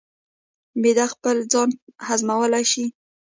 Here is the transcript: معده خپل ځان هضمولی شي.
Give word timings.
معده 0.81 1.05
خپل 1.13 1.37
ځان 1.51 1.69
هضمولی 2.07 2.63
شي. 2.71 2.85